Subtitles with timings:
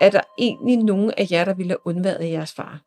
[0.00, 2.80] er der egentlig nogen af jer, der ville have undværet jeres far?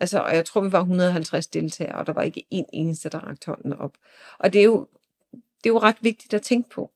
[0.00, 3.18] Altså, og jeg tror, vi var 150 deltagere, og der var ikke en eneste, der
[3.18, 3.92] rakte hånden op.
[4.38, 4.86] Og det er jo,
[5.32, 6.90] det er jo ret vigtigt at tænke på.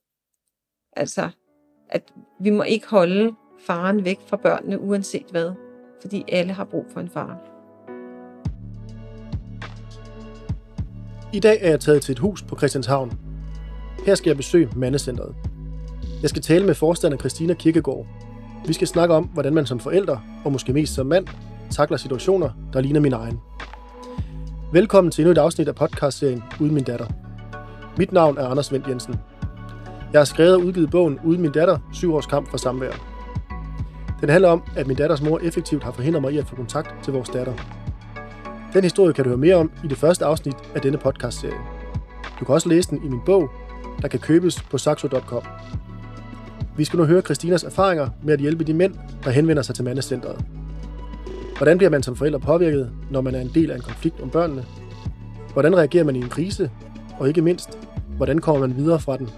[0.96, 1.30] Altså,
[1.88, 3.34] at vi må ikke holde
[3.66, 5.52] faren væk fra børnene, uanset hvad.
[6.00, 7.38] Fordi alle har brug for en far.
[11.32, 13.12] I dag er jeg taget til et hus på Christianshavn.
[14.06, 15.34] Her skal jeg besøge mandecentret.
[16.22, 18.06] Jeg skal tale med forstander Christina Kirkegaard.
[18.66, 21.26] Vi skal snakke om, hvordan man som forælder, og måske mest som mand,
[21.70, 23.40] takler situationer, der ligner min egen.
[24.72, 27.06] Velkommen til endnu et afsnit af podcastserien Uden min datter.
[27.98, 29.14] Mit navn er Anders Vendt Jensen.
[30.12, 32.90] Jeg har skrevet og udgivet bogen Uden min datter, syv års kamp for samvær.
[34.20, 37.04] Den handler om, at min datters mor effektivt har forhindret mig i at få kontakt
[37.04, 37.54] til vores datter.
[38.72, 41.58] Den historie kan du høre mere om i det første afsnit af denne podcastserie.
[42.40, 43.50] Du kan også læse den i min bog,
[44.02, 45.42] der kan købes på saxo.com.
[46.76, 48.94] Vi skal nu høre Christinas erfaringer med at hjælpe de mænd,
[49.24, 50.44] der henvender sig til mandecentret.
[51.56, 54.30] Hvordan bliver man som forælder påvirket, når man er en del af en konflikt om
[54.30, 54.64] børnene?
[55.52, 56.70] Hvordan reagerer man i en krise?
[57.18, 57.78] Og ikke mindst,
[58.16, 59.28] hvordan kommer man videre fra den?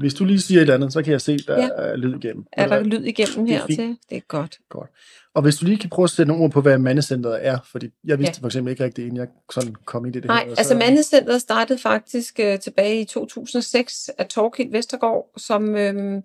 [0.00, 1.68] Hvis du lige siger et eller andet, så kan jeg se, der Ja.
[1.76, 2.44] er lyd igennem.
[2.52, 3.76] Er der lyd igennem Det er hertil?
[3.76, 3.98] fint.
[4.10, 4.58] Det er godt.
[4.68, 4.90] Godt.
[5.34, 7.88] Og hvis du lige kan prøve at sætte nogle ord på, hvad mandecentret er, fordi
[8.04, 8.42] jeg vidste Ja.
[8.42, 10.50] for eksempel ikke rigtig, inden jeg sådan kom ind i det Nej, her.
[10.52, 16.22] og altså Mandecenteret startede faktisk øh, tilbage i 2006 af Torkild Vestergaard, som øh,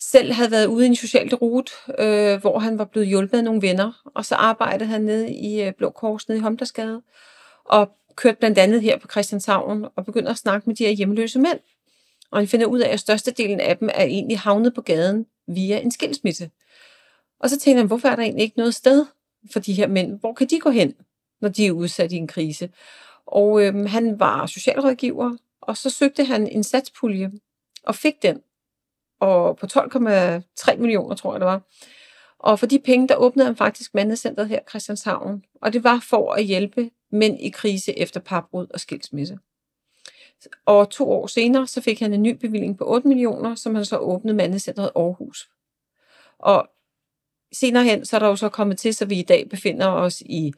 [0.00, 3.44] selv havde været ude i en social rute, øh, hvor han var blevet hjulpet af
[3.44, 7.02] nogle venner, og så arbejdede han nede i øh, Blå Kors nede i Homtersgade,
[7.64, 11.38] og kørte blandt andet her på Christianshavn, og begyndte at snakke med de her hjemløse
[11.38, 11.58] mænd.
[12.30, 15.78] Og han finder ud af, at størstedelen af dem er egentlig havnet på gaden via
[15.78, 16.50] en skilsmisse.
[17.40, 19.06] Og så tænker han, hvorfor er der egentlig ikke noget sted
[19.52, 20.20] for de her mænd?
[20.20, 20.94] Hvor kan de gå hen,
[21.40, 22.70] når de er udsat i en krise?
[23.26, 27.32] Og øhm, han var socialrådgiver, og så søgte han en satspulje,
[27.82, 28.40] og fik den.
[29.20, 31.62] Og på 12,3 millioner, tror jeg det var.
[32.38, 35.44] Og for de penge, der åbnede han faktisk mandecentret her i Christianshavn.
[35.62, 39.38] Og det var for at hjælpe mænd i krise efter parbrud og skilsmisse.
[40.66, 43.84] Og to år senere, så fik han en ny bevilling på 8 millioner, som han
[43.84, 45.48] så åbnede mandecentret Aarhus.
[46.38, 46.68] Og
[47.52, 50.20] senere hen, så er der jo så kommet til, så vi i dag befinder os
[50.20, 50.52] i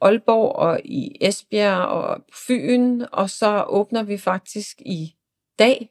[0.00, 5.14] Aalborg og i Esbjerg og på Fyn, og så åbner vi faktisk i
[5.58, 5.90] dag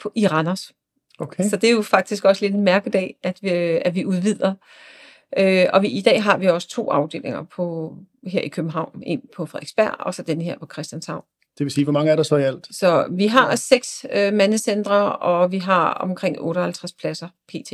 [0.00, 0.72] på, i Randers.
[1.18, 1.48] Okay.
[1.48, 3.48] Så det er jo faktisk også lidt en mærkedag, at vi,
[3.84, 4.54] at vi udvider.
[5.38, 7.96] Øh, og vi, i dag har vi også to afdelinger på,
[8.26, 9.02] her i København.
[9.06, 11.24] En på Frederiksberg, og så den her på Christianshavn.
[11.58, 12.66] Det vil sige, hvor mange er der så i alt?
[12.70, 17.72] Så vi har seks øh, mandecentre, og vi har omkring 58 pladser pt.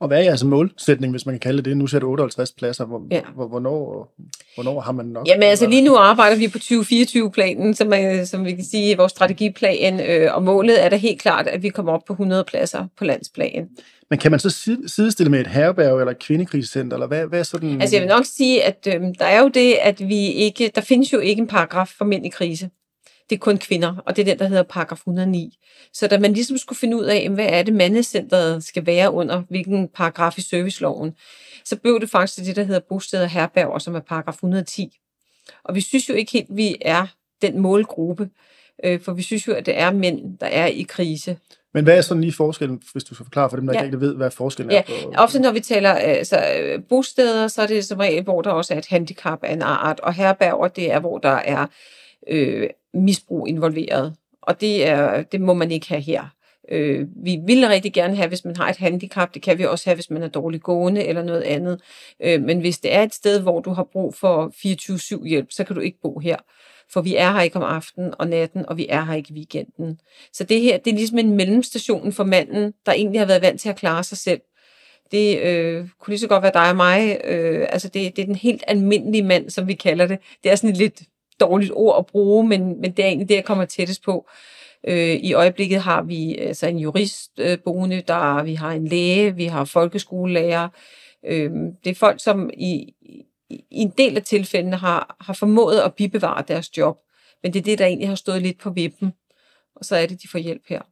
[0.00, 1.76] Og hvad er jeres målsætning, hvis man kan kalde det?
[1.76, 2.84] Nu ser du 58 pladser.
[2.84, 3.20] Hvor, Ja.
[3.34, 4.14] hvor, hvornår,
[4.54, 5.28] hvornår har man nok?
[5.28, 9.12] Jamen altså lige nu arbejder vi på 2024-planen, som, er, som vi kan sige vores
[9.12, 12.86] strategiplan, øh, og målet er da helt klart, at vi kommer op på 100 pladser
[12.98, 13.68] på landsplan.
[14.10, 17.38] Men kan man så sid- sidestille med et herberg eller et kvindekrisecenter, eller hvad, hvad
[17.38, 17.80] er sådan...
[17.80, 20.80] Altså jeg vil nok sige, at øh, der er jo det, at vi ikke, der
[20.80, 22.70] findes jo ikke en paragraf for mænd i krise.
[23.30, 25.58] Det er kun kvinder, og det er den, der hedder paragraf 109.
[25.92, 29.42] Så da man ligesom skulle finde ud af, hvad er det mandecentret skal være under,
[29.48, 31.12] hvilken paragraf i serviceloven,
[31.64, 34.98] så blev det faktisk det, der hedder bosted og herberger, som er paragraf 110.
[35.64, 37.06] Og vi synes jo ikke helt, vi er
[37.42, 38.28] den målgruppe,
[38.84, 41.36] øh, for vi synes jo, at det er mænd, der er i krise.
[41.74, 43.84] Men hvad er sådan lige forskellen, hvis du skal forklare for dem, der Ja.
[43.84, 44.82] ikke ved, hvad forskellen Ja, er?
[44.82, 46.38] På, Ofte når vi taler altså,
[46.88, 50.00] bosteder, så er det som regel, hvor der også er et handicap af en art,
[50.00, 51.66] og herberger, det er, hvor der er
[52.28, 54.14] øh, misbrug involveret.
[54.42, 56.36] Og det, er, det må man ikke have her.
[56.68, 59.34] Øh, vi vil rigtig gerne have, hvis man har et handicap.
[59.34, 61.80] Det kan vi også have, hvis man er dårlig gående eller noget andet.
[62.20, 64.52] Øh, men hvis det er et sted, hvor du har brug for
[65.22, 66.36] 24-7 hjælp, så kan du ikke bo her.
[66.92, 69.36] For vi er her ikke om aftenen og natten, og vi er her ikke i
[69.36, 70.00] weekenden.
[70.32, 73.60] Så det her, det er ligesom en mellemstation for manden, der egentlig har været vant
[73.60, 74.40] til at klare sig selv.
[75.10, 77.20] Det øh, kunne lige så godt være dig og mig.
[77.24, 80.18] Øh, altså det, det er den helt almindelige mand, som vi kalder det.
[80.44, 81.02] Det er sådan et lidt
[81.40, 84.28] dårligt ord at bruge, men, men det er egentlig det, jeg kommer tættest på.
[84.88, 89.34] Øh, I øjeblikket har vi altså en jurist øh, boende, der, vi har en læge,
[89.34, 90.68] vi har folkeskolelærer.
[91.26, 91.50] Øh,
[91.84, 93.22] det er folk, som i, i,
[93.70, 96.96] en del af tilfældene har, har formået at bibevare deres job.
[97.42, 99.12] Men det er det, der egentlig har stået lidt på vippen.
[99.76, 100.82] Og så er det, de får hjælp her.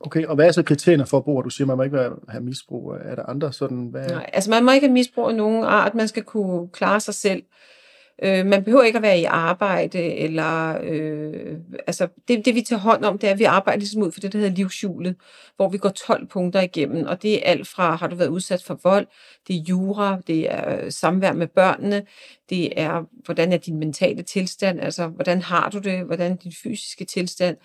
[0.00, 1.42] Okay, og hvad er så kriterierne for at bo?
[1.42, 2.90] Du siger, man må ikke være- have misbrug.
[2.92, 3.86] Er der andre sådan?
[3.86, 4.08] Hvad?
[4.08, 7.14] Nej, altså man må ikke have misbrug af nogen art, man skal kunne klare sig
[7.14, 7.42] selv.
[7.42, 7.81] Øh,
[8.24, 12.80] Øh, man behøver ikke at være i arbejde, eller øh, altså det, det vi tager
[12.80, 15.16] hånd om, det er, at vi arbejder ligesom ud for det, der hedder livshjulet,
[15.56, 18.62] hvor vi går 12 punkter igennem, og det er alt fra, har du været udsat
[18.62, 19.06] for vold,
[19.48, 22.02] det er jura, det er øh, samvær med børnene,
[22.50, 26.52] det er, hvordan er din mentale tilstand, altså hvordan har du det, hvordan er din
[26.62, 27.56] fysiske tilstand,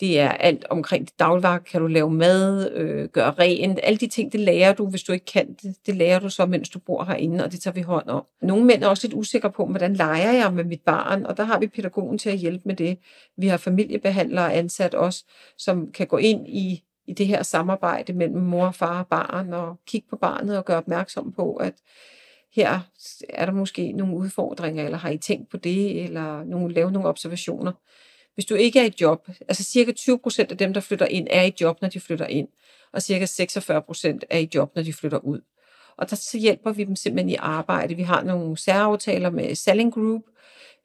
[0.00, 4.06] det er alt omkring dit dagligvarer, kan du lave mad, øh, gøre rent, alle de
[4.06, 6.78] ting, det lærer du, hvis du ikke kan det, det lærer du så, mens du
[6.78, 8.24] bor herinde, og det tager vi hånd om.
[8.42, 11.44] Nogle mænd er også lidt usikre på, hvordan leger jeg med mit barn, og der
[11.44, 12.98] har vi pædagogen til at hjælpe med det.
[13.36, 15.24] Vi har familiebehandlere ansat også,
[15.58, 19.76] som kan gå ind i i det her samarbejde mellem mor, far og barn, og
[19.86, 21.74] kigge på barnet og gøre opmærksom på, at
[22.54, 22.80] her
[23.28, 27.08] er der måske nogle udfordringer, eller har I tænkt på det, eller nogle, lave nogle
[27.08, 27.72] observationer.
[28.34, 31.26] Hvis du ikke er i job, altså cirka 20 procent af dem, der flytter ind,
[31.30, 32.48] er i job, når de flytter ind,
[32.92, 35.40] og cirka 46 procent er i job, når de flytter ud.
[35.96, 37.94] Og der så hjælper vi dem simpelthen i arbejde.
[37.94, 40.22] Vi har nogle særaftaler med Selling Group,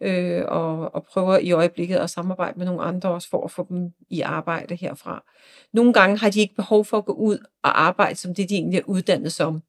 [0.01, 3.65] øh, og, og prøver i øjeblikket at samarbejde med nogle andre også for at få
[3.69, 5.23] dem i arbejde herfra.
[5.73, 8.55] Nogle gange har de ikke behov for at gå ud og arbejde som det, de
[8.55, 9.61] egentlig er uddannet som,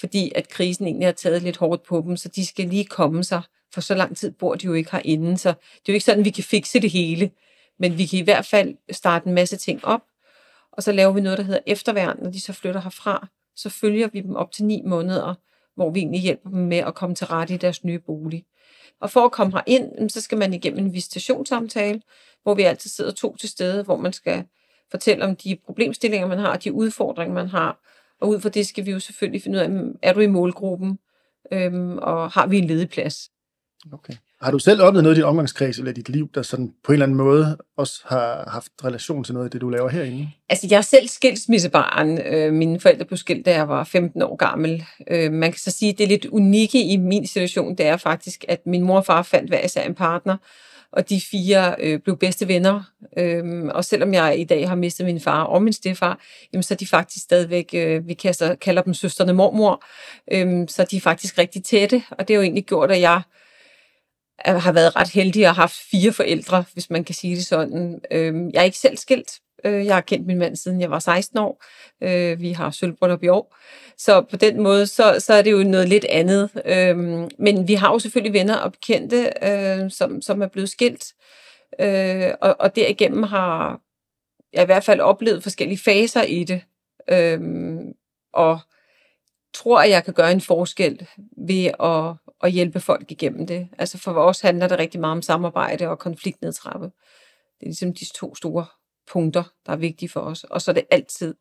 [0.00, 3.24] fordi at krisen egentlig har taget lidt hårdt på dem, så de skal lige komme
[3.24, 3.42] sig,
[3.74, 6.20] for så lang tid bor de jo ikke herinde, så det er jo ikke sådan,
[6.20, 7.30] at vi kan fikse det hele,
[7.78, 10.02] men vi kan i hvert fald starte en masse ting op,
[10.72, 14.08] og så laver vi noget, der hedder efterværn, når de så flytter herfra, så følger
[14.12, 15.34] vi dem op til ni måneder,
[15.74, 18.44] hvor vi egentlig hjælper dem med at komme til rette i deres nye bolig.
[19.00, 22.02] Og for at komme her ind, så skal man igennem en visitationssamtale,
[22.42, 24.44] hvor vi altid sidder to til stede, hvor man skal
[24.90, 27.80] fortælle om de problemstillinger, man har, og de udfordringer, man har.
[28.20, 30.26] Og ud fra det skal vi jo selvfølgelig finde ud af, mm, er du i
[30.26, 30.98] målgruppen,
[31.52, 33.30] øhm, og har vi en ledig plads?
[33.92, 34.14] Okay.
[34.42, 36.94] Har du selv oplevet noget i din omgangskreds eller dit liv, der sådan på en
[36.94, 40.30] eller anden måde også har haft relation til noget af det, du laver herinde?
[40.48, 42.18] Altså, jeg er selv skilsmissebarn.
[42.18, 44.84] Øh, mine forældre blev skilt, da jeg var 15 år gammel.
[45.10, 47.96] Øh, man kan så sige, at det er lidt unikke i min situation, det er
[47.96, 50.36] faktisk, at min mor og far fandt hver især en partner,
[50.92, 52.82] og de fire øh, blev bedste venner.
[53.16, 56.20] Øhm, og selvom jeg i dag har mistet min far og min stefar,
[56.52, 59.84] jamen, så er de faktisk stadigvæk, øh, vi kalder, kalder dem søsterne mormor,
[60.32, 63.22] øhm, så de er faktisk rigtig tætte, og det har jo egentlig gjort, at jeg
[64.48, 68.00] Øh, har været ret heldig og haft fire forældre, hvis man kan sige det sådan.
[68.10, 69.40] Øhm, jeg er ikke selv skilt.
[69.64, 71.64] Øh, jeg har kendt min mand siden jeg var 16 år.
[72.02, 73.56] Øh, vi har sølvbryllup i år.
[73.98, 76.50] Så på den måde, så, så er det jo noget lidt andet.
[76.64, 81.04] Øhm, men vi har jo selvfølgelig venner og bekendte, øh, som, som er blevet skilt.
[81.80, 83.80] Øh, og, og derigennem har
[84.52, 86.62] jeg i hvert fald oplevet forskellige faser i det.
[87.08, 87.92] Øhm,
[88.32, 88.58] og
[89.54, 93.68] tror, at jeg kan gøre en forskel ved at at hjælpe folk igennem det.
[93.78, 96.86] Altså for os handler det rigtig meget om samarbejde og konfliktnedtrappe.
[97.60, 98.66] Det er ligesom de to store
[99.12, 100.44] punkter, der er vigtige for os.
[100.44, 101.34] Og så er det altid,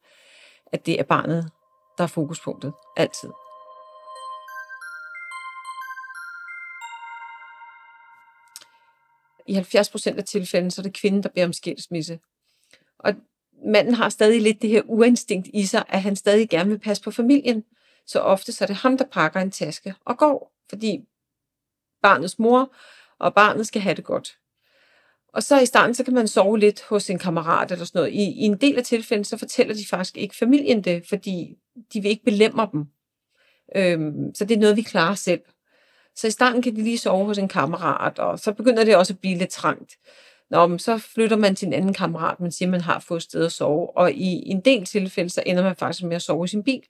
[0.66, 1.52] at det er barnet,
[1.98, 2.74] der er fokuspunktet.
[2.98, 3.30] Altid.
[9.48, 12.20] I 70 procent af tilfældene, så er det kvinden, der beder om skilsmisse.
[13.00, 13.14] Og
[13.66, 17.04] manden har stadig lidt det her uinstinkt i sig, at han stadig gerne vil passe
[17.04, 17.64] på familien.
[18.08, 21.00] Så ofte så er det ham, der pakker en taske og går fordi
[22.02, 22.74] barnets mor
[23.20, 24.38] og barnet skal have det godt.
[25.34, 28.14] Og så i starten, så kan man sove lidt hos en kammerat eller sådan noget.
[28.14, 31.58] I, i en del af tilfældene, så fortæller de faktisk ikke familien det, fordi
[31.94, 32.86] de vil ikke belemre dem.
[33.76, 35.42] Øhm, så det er noget, vi klarer selv.
[36.16, 39.14] Så i starten kan de lige sove hos en kammerat, og så begynder det også
[39.14, 39.98] at blive lidt trangt.
[40.50, 43.46] Nå, men så flytter man til en anden kammerat, man siger, man har fået sted
[43.46, 43.98] at sove.
[43.98, 46.84] Og i en del tilfælde, så ender man faktisk med at sove i sin bil.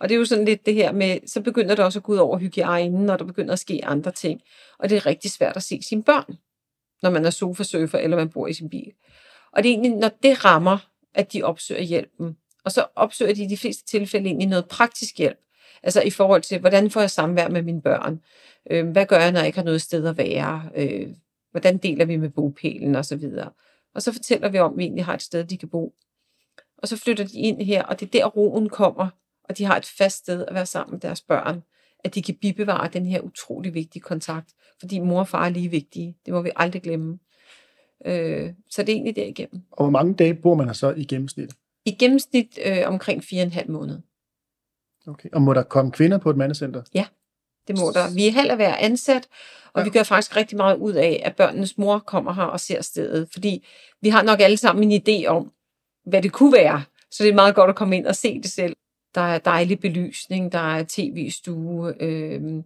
[0.00, 2.12] Og det er jo sådan lidt det her med, så begynder det også at gå
[2.12, 4.40] ud over hygiejnen, når der begynder at ske andre ting.
[4.78, 6.36] Og det er rigtig svært at se sine børn,
[7.02, 8.92] når man er sofasurfer eller man bor i sin bil.
[9.52, 10.78] Og det er egentlig, når det rammer,
[11.14, 12.36] at de opsøger hjælpen.
[12.64, 15.38] Og så opsøger de i de fleste tilfælde egentlig noget praktisk hjælp.
[15.82, 18.20] Altså i forhold til, hvordan får jeg samvær med mine børn?
[18.70, 20.70] Øh, hvad gør jeg, når jeg ikke har noget sted at være?
[20.76, 21.08] Øh,
[21.50, 23.50] hvordan deler vi med bopælen og så videre.
[23.94, 25.94] Og så fortæller vi om, at vi egentlig har et sted, de kan bo.
[26.78, 29.08] Og så flytter de ind her, og det er der roen kommer,
[29.50, 31.62] og de har et fast sted at være sammen med deres børn,
[32.04, 35.68] at de kan bibevare den her utrolig vigtige kontakt, fordi mor og far er lige
[35.68, 36.16] vigtige.
[36.26, 37.18] Det må vi aldrig glemme.
[38.04, 39.62] Øh, så det er egentlig derigennem.
[39.70, 41.52] Og hvor mange dage bor man her så i gennemsnit?
[41.84, 43.98] I gennemsnit øh, omkring fire og en halv måned.
[45.06, 45.28] Okay.
[45.32, 46.82] Og må der komme kvinder på et mandecenter?
[46.94, 47.06] Ja,
[47.68, 48.14] det må der.
[48.14, 49.28] Vi er halv at være ansat,
[49.72, 49.84] og ja.
[49.84, 53.28] vi gør faktisk rigtig meget ud af, at børnenes mor kommer her og ser stedet.
[53.32, 53.66] Fordi
[54.00, 55.52] vi har nok alle sammen en idé om,
[56.06, 56.82] hvad det kunne være.
[57.10, 58.76] Så det er meget godt at komme ind og se det selv.
[59.14, 62.62] Der er dejlig belysning, der er tv-stue, øh,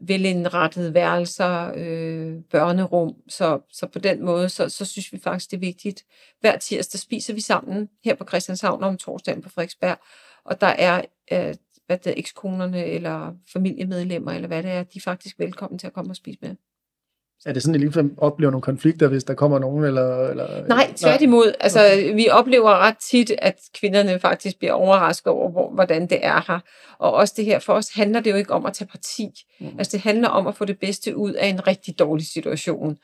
[0.00, 3.14] velindrettede værelser, øh, børnerum.
[3.28, 6.04] Så, så på den måde, så, så synes vi faktisk, det er vigtigt.
[6.40, 9.98] Hver tirsdag spiser vi sammen her på Christianshavn om torsdagen på Frederiksberg.
[10.44, 11.54] Og der er øh,
[11.88, 15.86] hvad det er, ekskonerne eller familiemedlemmer, eller hvad det er, de er faktisk velkommen til
[15.86, 16.56] at komme og spise med.
[17.46, 19.84] Er det sådan, at I ligefrem oplever nogle konflikter, hvis der kommer nogen?
[19.84, 21.52] Eller, eller, Nej, tværtimod.
[21.60, 22.14] Altså, okay.
[22.14, 26.60] vi oplever ret tit, at kvinderne faktisk bliver overrasket over, hvor, hvordan det er her.
[26.98, 29.30] Og også det her, for os handler det jo ikke om at tage parti.
[29.60, 29.66] Mm.
[29.78, 32.96] Altså, det handler om at få det bedste ud af en rigtig dårlig situation.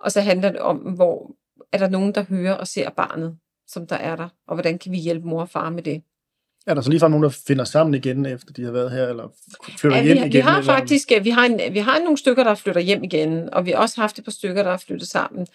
[0.00, 1.30] Og så handler det om, hvor
[1.72, 4.92] er der nogen, der hører og ser barnet, som der er der, og hvordan kan
[4.92, 6.02] vi hjælpe mor og far med det.
[6.66, 9.28] Er der så ligefrem nogen, der finder sammen igen, efter de har været her, eller
[9.78, 10.32] flytter ja, hjem vi, igen?
[10.32, 10.72] Vi har eller?
[10.72, 13.78] faktisk vi har, en, vi har nogle stykker, der flytter hjem igen, og vi har
[13.78, 15.46] også haft et par stykker, der har flyttet sammen.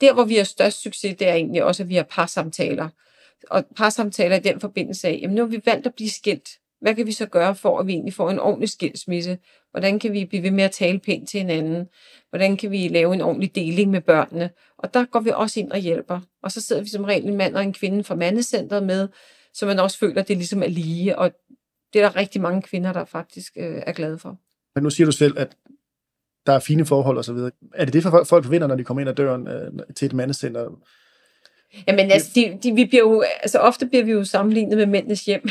[0.00, 2.88] Der, hvor vi har størst succes, det er egentlig også, at vi har parsamtaler.
[3.50, 6.48] Og parsamtaler i den forbindelse af, jamen nu har vi valgt at blive skilt.
[6.80, 9.38] Hvad kan vi så gøre for, at vi egentlig får en ordentlig skilsmisse?
[9.70, 11.86] Hvordan kan vi blive ved med at tale pænt til hinanden?
[12.30, 14.50] Hvordan kan vi lave en ordentlig deling med børnene?
[14.78, 16.20] Og der går vi også ind og hjælper.
[16.42, 19.08] Og så sidder vi som regel en mand og en kvinde fra mandecentret med,
[19.54, 21.32] så man også føler, at det ligesom er lige, og
[21.92, 24.38] det er der rigtig mange kvinder, der faktisk øh, er glade for.
[24.74, 25.56] Men nu siger du selv, at
[26.46, 27.50] der er fine forhold og så videre.
[27.74, 30.12] Er det det, for folk forventer, når de kommer ind ad døren øh, til et
[30.12, 30.70] mandecenter?
[31.88, 35.24] Jamen altså, de, de, vi bliver jo, altså ofte bliver vi jo sammenlignet med mændenes
[35.24, 35.48] hjem.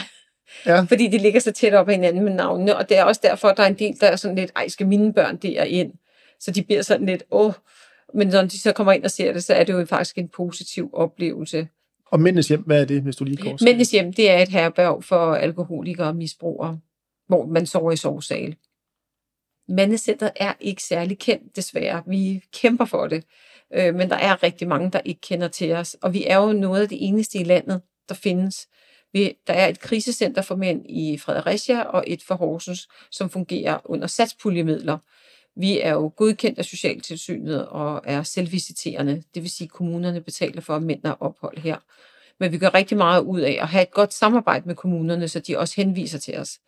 [0.65, 0.81] Ja.
[0.89, 3.47] Fordi de ligger så tæt op ad hinanden med navnene, og det er også derfor,
[3.47, 5.93] at der er en del, der er sådan lidt, ej, skal mine børn der ind?
[6.39, 7.53] Så de bliver sådan lidt, åh,
[8.13, 10.29] men når de så kommer ind og ser det, så er det jo faktisk en
[10.29, 11.67] positiv oplevelse.
[12.13, 13.57] Og Mændenes Hjem, hvad er det, hvis du lige går?
[13.63, 16.79] Mændenes Hjem, det er et herberg for alkoholikere og misbrugere,
[17.27, 18.55] hvor man sover i sovesal.
[19.67, 22.03] Mandecentret er ikke særlig kendt, desværre.
[22.07, 23.23] Vi kæmper for det,
[23.73, 25.97] øh, men der er rigtig mange, der ikke kender til os.
[26.01, 28.67] Og vi er jo noget af det eneste i landet, der findes.
[29.13, 33.79] Vi, der er et krisecenter for mænd i Fredericia og et for Horsens, som fungerer
[33.85, 34.97] under satspuljemidler.
[35.55, 39.23] Vi er jo godkendt af Socialtilsynet og er selvvisiterende.
[39.33, 41.77] Det vil sige, at kommunerne betaler for, at mænd er ophold her.
[42.39, 45.39] Men vi gør rigtig meget ud af at have et godt samarbejde med kommunerne, så
[45.39, 46.59] de også henviser til os,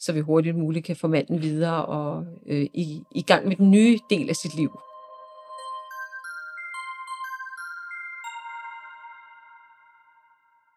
[0.00, 3.70] så vi hurtigt muligt kan få manden videre og øh, i, i gang med den
[3.70, 4.78] nye del af sit liv.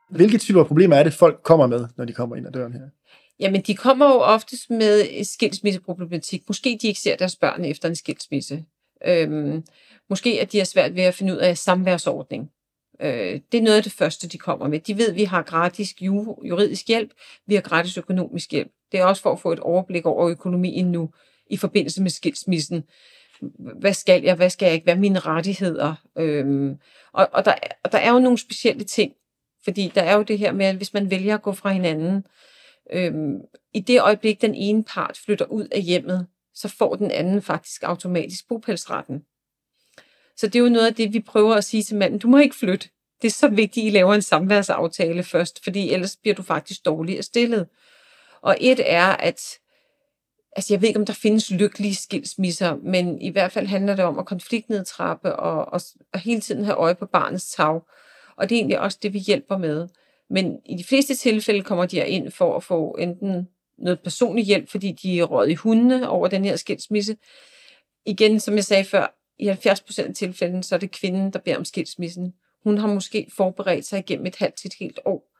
[0.09, 2.89] Hvilke typer problemer er det, folk kommer med, når de kommer ind ad døren her?
[3.39, 6.43] Jamen, de kommer jo oftest med skilsmisseproblematik.
[6.47, 8.65] Måske de ikke ser deres børn efter en skilsmisse.
[9.05, 9.63] Øhm,
[10.09, 12.51] måske at de har svært ved at finde ud af samværsordning.
[13.01, 14.79] Øh, det er noget af det første, de kommer med.
[14.79, 15.95] De ved, at vi har gratis
[16.43, 17.11] juridisk hjælp,
[17.47, 18.71] vi har gratis økonomisk hjælp.
[18.91, 21.09] Det er også for at få et overblik over økonomien nu
[21.49, 22.83] i forbindelse med skilsmissen.
[23.79, 25.95] Hvad skal jeg, hvad skal jeg ikke, hvad er mine rettigheder?
[26.17, 26.75] Øhm,
[27.13, 29.13] og, og, der, og der er jo nogle specielle ting,
[29.63, 32.25] fordi der er jo det her med, at hvis man vælger at gå fra hinanden,
[32.93, 33.41] øhm,
[33.73, 37.83] i det øjeblik, den ene part flytter ud af hjemmet, så får den anden faktisk
[37.83, 39.25] automatisk bopælsretten.
[40.37, 42.37] Så det er jo noget af det, vi prøver at sige til manden, du må
[42.37, 42.89] ikke flytte.
[43.21, 46.85] Det er så vigtigt, at I laver en samværsaftale først, fordi ellers bliver du faktisk
[46.85, 47.67] dårligere stillet.
[48.41, 49.41] Og et er, at
[50.55, 54.05] altså jeg ved ikke, om der findes lykkelige skilsmisser, men i hvert fald handler det
[54.05, 55.81] om at konfliktnedtrappe og, og,
[56.13, 57.81] og hele tiden have øje på barnets tag.
[58.35, 59.87] Og det er egentlig også det, vi hjælper med.
[60.29, 64.69] Men i de fleste tilfælde kommer de ind for at få enten noget personlig hjælp,
[64.69, 67.17] fordi de er råd i hundene over den her skilsmisse.
[68.05, 71.57] Igen, som jeg sagde før, i 70% af tilfældene, så er det kvinden, der beder
[71.57, 72.33] om skilsmissen.
[72.63, 75.31] Hun har måske forberedt sig igennem et halvt til et helt år.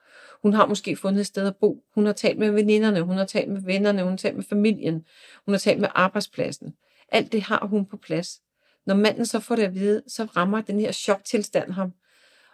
[0.42, 1.84] Hun har måske fundet et sted at bo.
[1.94, 5.04] Hun har talt med veninderne, hun har talt med vennerne, hun har talt med familien,
[5.44, 6.74] hun har talt med arbejdspladsen.
[7.08, 8.40] Alt det har hun på plads.
[8.86, 11.92] Når manden så får det at vide, så rammer den her choktilstand ham.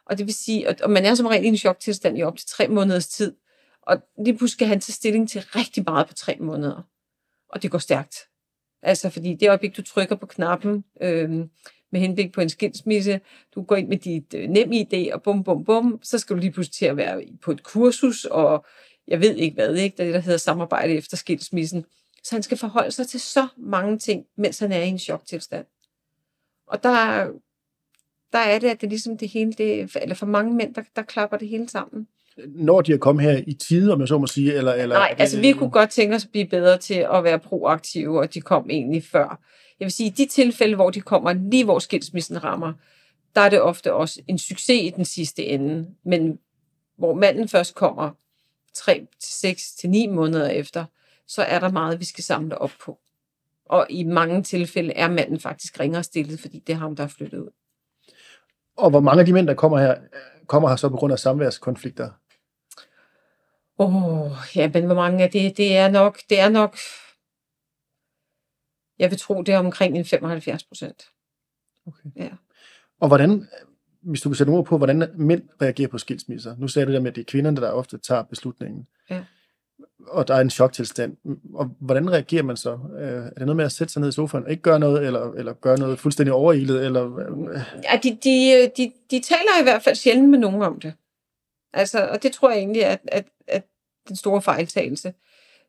[0.06, 2.48] Og det vil sige, at man er som regel i en choktilstand i op til
[2.48, 3.34] tre måneders tid.
[3.82, 6.82] Og lige pludselig skal han tage stilling til rigtig meget på tre måneder.
[7.48, 8.16] Og det går stærkt.
[8.82, 11.30] Altså, fordi det øjeblik, du trykker på knappen øh,
[11.92, 13.20] med henblik på en skilsmisse,
[13.54, 16.40] du går ind med dit øh, nem idé, og bum, bum, bum, så skal du
[16.40, 18.66] lige pludselig til at være på et kursus, og
[19.08, 19.96] jeg ved ikke hvad, ikke?
[19.96, 21.84] Det er det, der hedder samarbejde efter skilsmissen.
[22.24, 25.66] Så han skal forholde sig til så mange ting, mens han er i en choktilstand.
[26.66, 27.26] Og der,
[28.32, 31.02] der er det, at det ligesom det hele, det, eller for mange mænd, der, der
[31.02, 32.06] klapper det hele sammen
[32.46, 34.54] når de er kommet her i tide, om jeg så må sige?
[34.54, 37.38] Eller, eller Nej, altså vi kunne godt tænke os at blive bedre til at være
[37.38, 39.40] proaktive, og de kom egentlig før.
[39.80, 42.72] Jeg vil sige, i de tilfælde, hvor de kommer lige hvor skilsmissen rammer,
[43.34, 45.86] der er det ofte også en succes i den sidste ende.
[46.04, 46.38] Men
[46.98, 48.10] hvor manden først kommer
[48.74, 50.84] 3 til 6 til 9 måneder efter,
[51.26, 52.98] så er der meget, vi skal samle op på.
[53.66, 57.08] Og i mange tilfælde er manden faktisk ringere stillet, fordi det er ham, der er
[57.08, 57.50] flyttet ud.
[58.76, 59.94] Og hvor mange af de mænd, der kommer her,
[60.46, 62.10] kommer her så på grund af samværskonflikter?
[63.78, 65.56] Åh, oh, ja, men hvor mange er det?
[65.56, 66.76] Det er nok, det er nok,
[68.98, 71.04] jeg vil tro, det er omkring en 75 procent.
[71.86, 72.10] Okay.
[72.16, 72.30] Ja.
[73.00, 73.48] Og hvordan,
[74.02, 76.56] hvis du kan sætte ord på, hvordan mænd reagerer på skilsmisser.
[76.56, 78.86] Nu sagde du der med, at det er kvinderne, der ofte tager beslutningen.
[79.10, 79.24] Ja
[80.06, 81.16] og der er en choktilstand.
[81.54, 82.78] Og hvordan reagerer man så?
[82.98, 85.06] Øh, er det noget med at sætte sig ned i sofaen og ikke gøre noget,
[85.06, 86.84] eller, eller gøre noget fuldstændig overilet?
[86.84, 87.18] Eller...
[87.18, 87.60] Øh?
[87.92, 90.94] Ja, de, de, øh, de, de taler i hvert fald sjældent med nogen om det.
[91.72, 93.62] Altså, og det tror jeg egentlig, at, at, at
[94.08, 95.14] den store fejltagelse,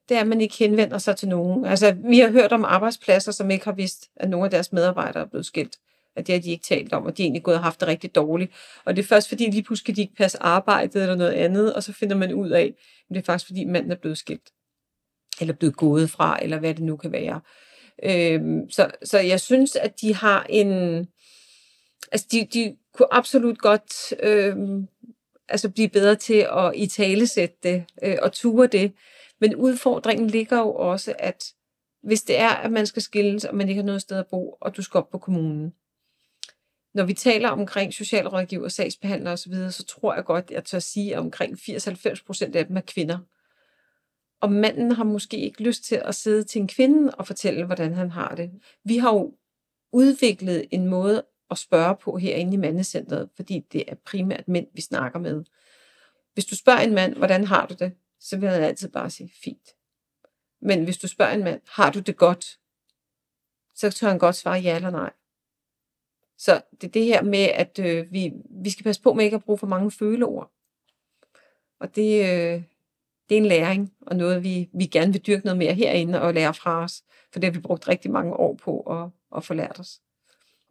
[0.09, 1.65] det er, at man ikke henvender sig til nogen.
[1.65, 5.23] Altså, vi har hørt om arbejdspladser, som ikke har vidst, at nogle af deres medarbejdere
[5.23, 5.77] er blevet skilt.
[6.15, 7.87] At det har de ikke talt om, og de er egentlig gået og haft det
[7.87, 8.51] rigtig dårligt.
[8.85, 11.83] Og det er først fordi, lige pludselig de ikke passe arbejdet eller noget andet, og
[11.83, 12.73] så finder man ud af,
[13.09, 14.49] at det er faktisk fordi, manden er blevet skilt.
[15.41, 17.41] Eller blevet gået fra, eller hvad det nu kan være.
[18.03, 20.97] Øhm, så, så jeg synes, at de har en...
[22.11, 24.87] Altså, de, de kunne absolut godt øhm,
[25.49, 28.93] altså blive bedre til at i talesætte det øh, og ture det.
[29.41, 31.43] Men udfordringen ligger jo også, at
[32.03, 34.57] hvis det er, at man skal skilles, og man ikke har noget sted at bo,
[34.61, 35.73] og du skal op på kommunen.
[36.93, 41.19] Når vi taler omkring socialrådgiver, sagsbehandler osv., så tror jeg godt, jeg tør sige, at
[41.19, 43.17] omkring 80-90 procent af dem er kvinder.
[44.41, 47.93] Og manden har måske ikke lyst til at sidde til en kvinde og fortælle, hvordan
[47.93, 48.51] han har det.
[48.83, 49.33] Vi har jo
[49.91, 54.81] udviklet en måde at spørge på herinde i mandecentret, fordi det er primært mænd, vi
[54.81, 55.43] snakker med.
[56.33, 59.31] Hvis du spørger en mand, hvordan har du det, så vil han altid bare sige,
[59.43, 59.69] fint.
[60.61, 62.59] Men hvis du spørger en mand, har du det godt,
[63.75, 65.11] så tør han godt svare ja eller nej.
[66.43, 68.33] Så det er det her med, at øh, vi,
[68.63, 70.51] vi skal passe på med ikke at bruge for mange føleord.
[71.79, 72.61] Og det, øh,
[73.29, 76.33] det er en læring, og noget, vi, vi gerne vil dyrke noget mere herinde og
[76.33, 77.03] lære fra os.
[77.31, 79.99] For det har vi brugt rigtig mange år på at, at få lært os.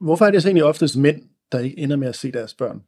[0.00, 2.82] Hvorfor er det så egentlig oftest mænd, der ikke ender med at se deres børn?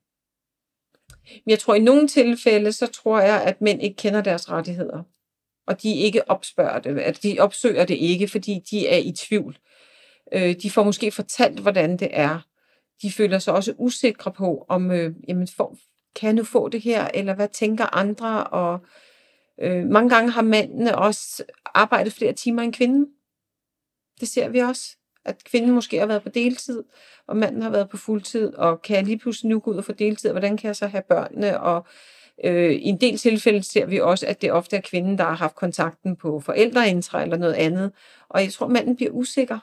[1.46, 5.02] Jeg tror, i nogle tilfælde, så tror jeg, at mænd ikke kender deres rettigheder.
[5.66, 6.98] Og de ikke opspørger det.
[6.98, 9.58] At de opsøger det ikke, fordi de er i tvivl.
[10.32, 12.40] Øh, de får måske fortalt, hvordan det er.
[13.04, 15.76] De føler sig også usikre på, om øh, jamen, for,
[16.16, 18.44] kan jeg nu få det her, eller hvad tænker andre?
[18.44, 18.78] Og
[19.60, 21.44] øh, mange gange har mændene også
[21.74, 23.06] arbejdet flere timer end kvinden.
[24.20, 26.82] Det ser vi også at kvinden måske har været på deltid,
[27.26, 29.84] og manden har været på fuldtid, og kan jeg lige pludselig nu gå ud og
[29.84, 31.60] få deltid, og hvordan kan jeg så have børnene?
[31.60, 31.86] Og
[32.44, 35.34] øh, i en del tilfælde ser vi også, at det ofte er kvinden, der har
[35.34, 37.92] haft kontakten på forældreintra eller noget andet,
[38.28, 39.58] og jeg tror, manden bliver usikker.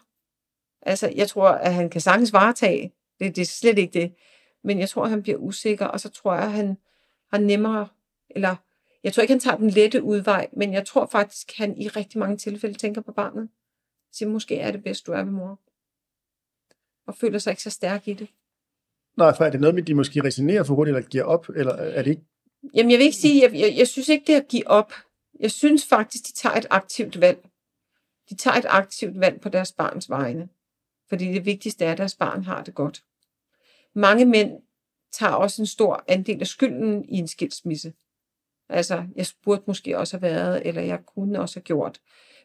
[0.82, 4.14] Altså, jeg tror, at han kan sagtens varetage, det, det er slet ikke det,
[4.64, 6.78] men jeg tror, han bliver usikker, og så tror jeg, han
[7.32, 7.88] har nemmere,
[8.30, 8.56] eller
[9.04, 12.20] jeg tror ikke, han tager den lette udvej, men jeg tror faktisk, han i rigtig
[12.20, 13.50] mange tilfælde tænker på barnet
[14.12, 15.60] siger, måske er det bedst, du er ved mor.
[17.08, 18.28] Og føler sig ikke så stærk i det.
[19.18, 21.74] Nej, for er det noget med, de måske resignerer for hurtigt, eller giver op, eller
[21.74, 22.22] er det ikke?
[22.74, 24.94] Jamen, jeg vil ikke sige, jeg, jeg, jeg synes ikke, det er at give op.
[25.40, 27.50] Jeg synes faktisk, de tager et aktivt valg.
[28.30, 30.50] De tager et aktivt valg på deres barns vegne.
[31.10, 33.04] Fordi det vigtigste er, at deres barn har det godt.
[33.96, 34.52] Mange mænd
[35.12, 37.94] tager også en stor andel af skylden i en skilsmisse.
[38.70, 42.00] Altså, jeg burde måske også have været, eller jeg kunne også have gjort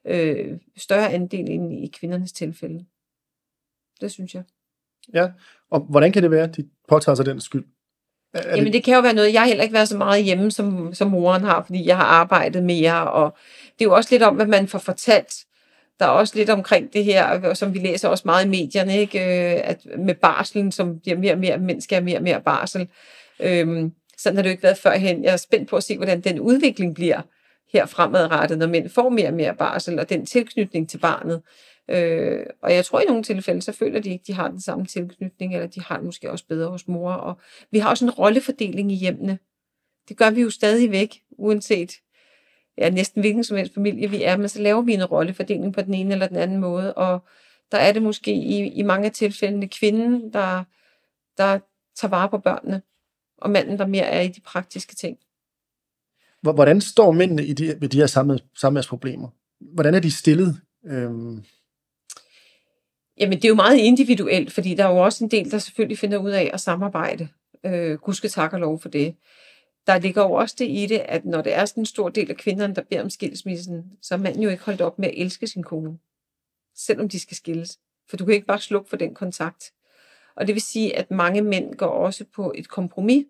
[0.05, 2.87] øh, større andel end i kvindernes tilfælde.
[4.01, 4.45] Det synes jeg.
[5.15, 5.31] Ja,
[5.71, 7.65] og hvordan kan det være, at de påtager sig den skyld?
[8.35, 8.73] Er, Jamen det...
[8.73, 11.11] det kan jo være noget, jeg har heller ikke været så meget hjemme, som, som
[11.11, 13.37] moren har, fordi jeg har arbejdet mere, og
[13.79, 15.35] det er jo også lidt om, hvad man får fortalt.
[15.99, 19.19] Der er også lidt omkring det her, som vi læser også meget i medierne, ikke?
[19.19, 22.41] Øh, at med barselen, som bliver mere og mere, mænd skal have mere og mere
[22.41, 22.89] barsel.
[23.41, 25.25] Øhm, sådan har det jo ikke været førhen.
[25.25, 27.21] Jeg er spændt på at se, hvordan den udvikling bliver
[27.73, 31.43] her fremadrettet, når mænd får mere og mere barsel, og den tilknytning til barnet.
[31.91, 34.87] Øh, og jeg tror i nogle tilfælde, så føler de ikke, de har den samme
[34.87, 37.13] tilknytning, eller de har den måske også bedre hos mor.
[37.13, 37.39] Og
[37.71, 39.39] vi har også en rollefordeling i hjemmene.
[40.09, 41.93] Det gør vi jo stadigvæk, uanset
[42.79, 45.83] ja, næsten hvilken som helst familie vi er, men så laver vi en rollefordeling på
[45.83, 47.21] den ene eller den anden måde, og
[47.73, 50.65] der er det måske i, i mange af tilfældene kvinden, der,
[51.37, 51.59] der
[51.97, 52.83] tager vare på børnene,
[53.39, 55.19] og manden, der mere er i de praktiske ting.
[56.41, 58.07] Hvordan står mændene i de, ved de her
[58.55, 59.29] samværsproblemer?
[59.61, 60.61] Hvordan er de stillet?
[60.87, 61.45] Øhm...
[63.19, 65.99] Jamen, det er jo meget individuelt, fordi der er jo også en del, der selvfølgelig
[65.99, 67.29] finder ud af at samarbejde.
[67.65, 69.17] Øh, Gudske tak og lov for det.
[69.87, 72.31] Der ligger jo også det i det, at når det er sådan en stor del
[72.31, 75.15] af kvinderne, der beder om skilsmissen, så er manden jo ikke holdt op med at
[75.17, 75.99] elske sin kone,
[76.77, 77.79] selvom de skal skilles.
[78.11, 79.73] For du kan ikke bare slukke for den kontakt.
[80.37, 83.25] Og det vil sige, at mange mænd går også på et kompromis,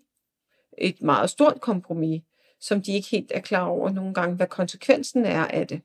[0.78, 2.22] et meget stort kompromis,
[2.60, 5.80] som de ikke helt er klar over nogle gange, hvad konsekvensen er af det.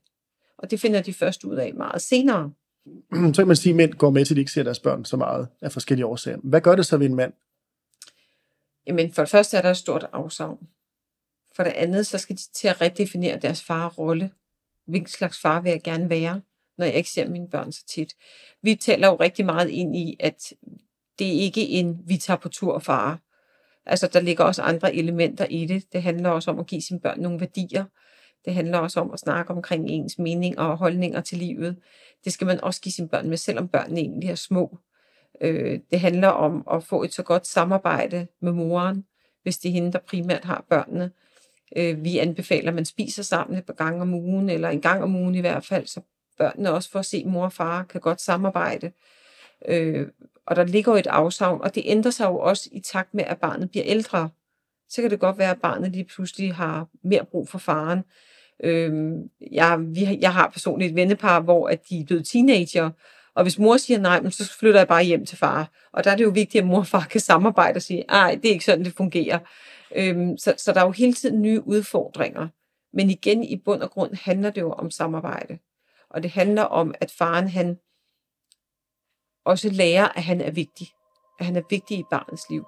[0.57, 2.51] Og det finder de først ud af meget senere.
[3.13, 5.05] Så kan man sige, at mænd går med til, at de ikke ser deres børn
[5.05, 6.37] så meget af forskellige årsager.
[6.43, 7.33] Hvad gør det så ved en mand?
[8.87, 10.67] Jamen, for det første er der et stort afsavn.
[11.55, 14.31] For det andet, så skal de til at redefinere deres farrolle.
[14.87, 16.41] Hvilken slags far vil jeg gerne være,
[16.77, 18.13] når jeg ikke ser mine børn så tit.
[18.61, 20.53] Vi taler jo rigtig meget ind i, at
[21.19, 23.19] det er ikke en, vi tager på tur far.
[23.85, 25.93] Altså, der ligger også andre elementer i det.
[25.93, 27.85] Det handler også om at give sine børn nogle værdier.
[28.45, 31.77] Det handler også om at snakke omkring ens mening og holdninger til livet.
[32.23, 34.77] Det skal man også give sine børn med, selvom børnene egentlig er små.
[35.41, 39.05] Øh, det handler om at få et så godt samarbejde med moren,
[39.43, 41.11] hvis det er hende, der primært har børnene.
[41.75, 45.03] Øh, vi anbefaler, at man spiser sammen et par gange om ugen, eller en gang
[45.03, 46.01] om ugen i hvert fald, så
[46.37, 48.91] børnene også får at se, at mor og far kan godt samarbejde.
[49.67, 50.07] Øh,
[50.45, 53.23] og der ligger jo et afsavn, og det ændrer sig jo også i takt med,
[53.23, 54.29] at barnet bliver ældre.
[54.89, 58.03] Så kan det godt være, at barnet lige pludselig har mere brug for faren.
[58.63, 59.13] Øh,
[59.51, 62.89] jeg, vi, jeg har personligt et vennepar, hvor at de er blevet teenager,
[63.35, 65.71] og hvis mor siger nej, så flytter jeg bare hjem til far.
[65.91, 68.35] Og der er det jo vigtigt, at mor og far kan samarbejde og sige, nej,
[68.35, 69.39] det er ikke sådan, det fungerer.
[69.95, 72.47] Øhm, så, så der er jo hele tiden nye udfordringer.
[72.93, 75.59] Men igen, i bund og grund handler det jo om samarbejde.
[76.09, 77.79] Og det handler om, at faren han
[79.45, 80.87] også lærer, at han er vigtig.
[81.39, 82.65] At han er vigtig i barnets liv.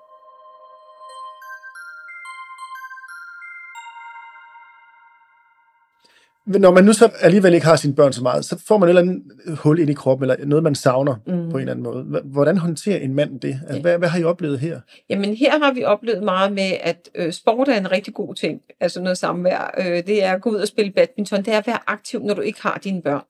[6.46, 8.90] Når man nu så alligevel ikke har sine børn så meget, så får man et
[8.90, 9.24] eller andet
[9.58, 11.50] hul ind i kroppen, eller noget, man savner mm.
[11.50, 12.22] på en eller anden måde.
[12.24, 13.60] Hvordan håndterer en mand det?
[13.62, 13.82] Altså, ja.
[13.82, 14.80] hvad, hvad har I oplevet her?
[15.10, 18.62] Jamen her har vi oplevet meget med, at øh, sport er en rigtig god ting,
[18.80, 19.76] altså noget samvær.
[19.78, 22.34] Øh, det er at gå ud og spille badminton, det er at være aktiv, når
[22.34, 23.24] du ikke har dine børn.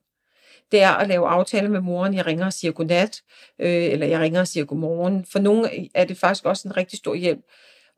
[0.72, 3.20] Det er at lave aftaler med moren, jeg ringer og siger godnat,
[3.60, 5.24] øh, eller jeg ringer og siger godmorgen.
[5.32, 7.40] For nogle er det faktisk også en rigtig stor hjælp.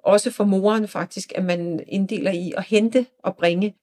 [0.04, 3.74] Også for moren faktisk, at man inddeler i at hente og bringe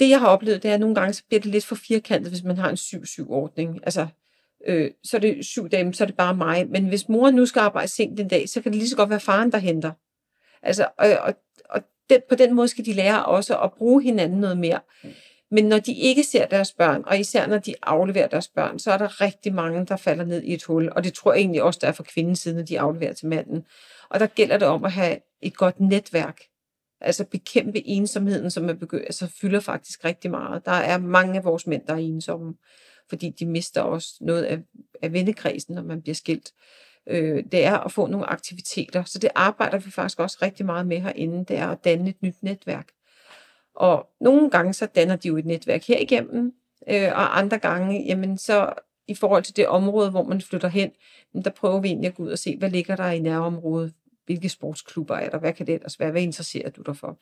[0.00, 2.32] det, jeg har oplevet, det er, at nogle gange så bliver det lidt for firkantet,
[2.32, 3.80] hvis man har en 7-7-ordning.
[3.82, 4.06] Altså,
[4.66, 6.68] øh, så er det syv dage, så er det bare mig.
[6.68, 9.10] Men hvis moren nu skal arbejde sent den dag, så kan det lige så godt
[9.10, 9.92] være faren, der henter.
[10.62, 11.34] Altså, og, og,
[11.70, 14.80] og det, på den måde skal de lære også at bruge hinanden noget mere.
[15.50, 18.92] Men når de ikke ser deres børn, og især når de afleverer deres børn, så
[18.92, 20.92] er der rigtig mange, der falder ned i et hul.
[20.92, 23.26] Og det tror jeg egentlig også, der er for kvindens side, når de afleverer til
[23.26, 23.64] manden.
[24.08, 26.40] Og der gælder det om at have et godt netværk
[27.00, 30.64] Altså bekæmpe ensomheden, som er begyndt, altså fylder faktisk rigtig meget.
[30.64, 32.54] Der er mange af vores mænd, der er ensomme,
[33.08, 34.58] fordi de mister også noget af,
[35.02, 36.52] af vennekredsen, når man bliver skilt.
[37.06, 40.86] Øh, det er at få nogle aktiviteter, så det arbejder vi faktisk også rigtig meget
[40.86, 42.88] med herinde, det er at danne et nyt netværk.
[43.74, 46.52] Og nogle gange så danner de jo et netværk her igennem,
[46.88, 48.72] øh, og andre gange, jamen så
[49.08, 50.90] i forhold til det område, hvor man flytter hen,
[51.44, 53.92] der prøver vi egentlig at gå ud og se, hvad ligger der i nærområdet,
[54.28, 57.18] hvilke sportsklubber er der, hvad kan det ellers være, hvad interesserer du dig for?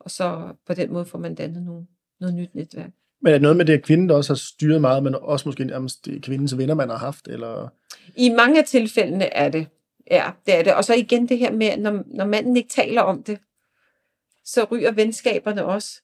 [0.00, 1.86] Og så på den måde får man dannet noget,
[2.20, 2.90] noget nyt netværk.
[3.22, 5.48] Men er det noget med det, at kvinden der også har styret meget, men også
[5.48, 7.28] måske nærmest kvindens venner, man har haft?
[7.28, 7.68] Eller?
[8.16, 9.66] I mange af tilfældene er det.
[10.10, 10.74] Ja, det er det.
[10.74, 13.38] Og så igen det her med, når, når manden ikke taler om det,
[14.44, 16.02] så ryger venskaberne også.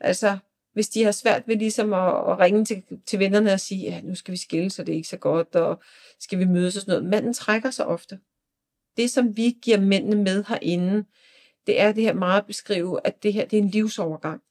[0.00, 0.38] Altså,
[0.72, 4.00] hvis de har svært ved ligesom at, at ringe til, til vennerne og sige, ja,
[4.00, 5.82] nu skal vi skille, så det er ikke så godt, og
[6.20, 7.10] skal vi mødes og sådan noget.
[7.10, 8.18] Manden trækker sig ofte
[8.96, 11.04] det, som vi giver mændene med herinde,
[11.66, 14.42] det er det her meget at beskrive, at det her det er en livsovergang.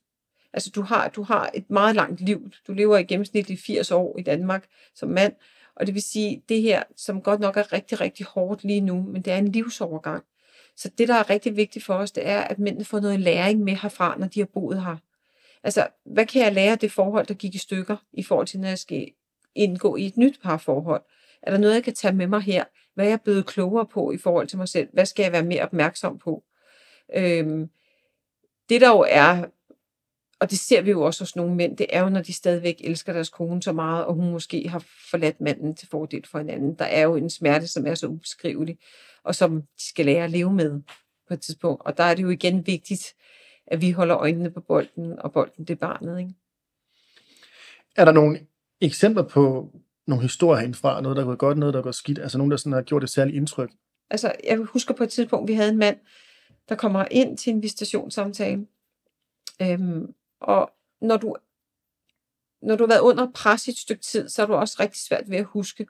[0.54, 2.50] Altså du har, du har et meget langt liv.
[2.68, 5.34] Du lever i gennemsnit i 80 år i Danmark som mand.
[5.76, 9.02] Og det vil sige, det her, som godt nok er rigtig, rigtig hårdt lige nu,
[9.02, 10.24] men det er en livsovergang.
[10.76, 13.64] Så det, der er rigtig vigtigt for os, det er, at mændene får noget læring
[13.64, 14.98] med herfra, når de har boet her.
[15.64, 18.60] Altså, hvad kan jeg lære af det forhold, der gik i stykker, i forhold til,
[18.60, 19.12] når jeg skal
[19.56, 21.04] indgå i et nyt parforhold?
[21.42, 22.64] Er der noget, jeg kan tage med mig her?
[22.94, 24.90] Hvad er jeg blevet klogere på i forhold til mig selv?
[24.94, 26.44] Hvad skal jeg være mere opmærksom på?
[27.16, 27.70] Øhm,
[28.70, 29.46] det der jo er,
[30.40, 32.76] og det ser vi jo også hos nogle mænd, det er jo, når de stadigvæk
[32.80, 36.50] elsker deres kone så meget, og hun måske har forladt manden til fordel for en
[36.50, 36.76] anden.
[36.76, 38.78] Der er jo en smerte, som er så ubeskrivelig,
[39.24, 40.82] og som de skal lære at leve med
[41.28, 41.82] på et tidspunkt.
[41.86, 43.16] Og der er det jo igen vigtigt,
[43.68, 46.20] at vi holder øjnene på bolden, og bolden det er barnet.
[46.20, 46.34] Ikke?
[47.96, 48.48] Er der nogle
[48.82, 49.72] eksempler på
[50.08, 52.72] nogle historier herindfra, noget, der går godt, noget, der går skidt, altså nogen, der sådan
[52.72, 53.72] har gjort et særligt indtryk?
[54.10, 55.98] Altså, jeg husker på et tidspunkt, vi havde en mand,
[56.70, 58.68] der kommer ind til en visitationssamtale,
[59.62, 61.36] øhm, og når du,
[62.62, 65.02] når du har været under pres i et stykke tid, så er du også rigtig
[65.02, 65.88] svært ved at huske.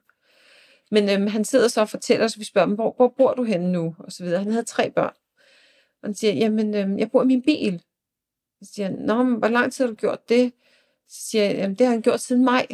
[0.91, 3.43] Men øhm, han sidder så og fortæller os, vi spørger ham, hvor, hvor bor du
[3.43, 3.95] henne nu?
[3.99, 4.43] Og så videre.
[4.43, 5.13] Han havde tre børn.
[6.01, 7.83] Og han siger, jamen, øhm, jeg bor i min bil.
[8.61, 10.53] Så siger han, nå, men hvor lang tid har du gjort det?
[11.07, 12.67] Så siger jeg, jamen, det har han gjort siden maj.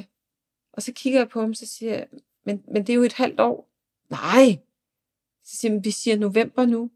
[0.79, 2.07] Og så kigger jeg på ham, så siger jeg,
[2.45, 3.69] men, men det er jo et halvt år.
[4.09, 4.57] Nej.
[5.43, 6.91] Så siger jeg, vi siger november nu.